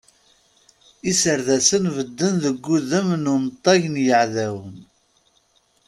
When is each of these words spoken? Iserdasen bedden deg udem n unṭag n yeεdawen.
Iserdasen 1.11 1.85
bedden 1.97 2.35
deg 2.43 2.65
udem 2.75 3.07
n 3.23 3.31
unṭag 3.35 3.81
n 3.93 3.95
yeεdawen. 4.05 4.77